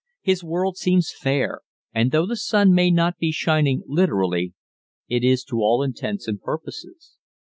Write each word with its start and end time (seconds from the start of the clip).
His 0.23 0.43
world 0.43 0.77
seems 0.77 1.11
fair, 1.15 1.61
and 1.93 2.09
though 2.11 2.25
the 2.25 2.35
sun 2.35 2.73
may 2.73 2.89
not 2.89 3.19
be 3.19 3.31
shining 3.31 3.83
literally, 3.85 4.55
it 5.07 5.23
is 5.23 5.43
to 5.43 5.57
all 5.59 5.83
intents 5.83 6.27
and 6.27 6.41
purposes. 6.41 7.17